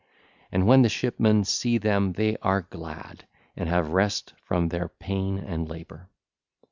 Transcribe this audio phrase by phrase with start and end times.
[0.51, 5.37] And when the shipmen see them they are glad and have rest from their pain
[5.37, 6.09] and labour.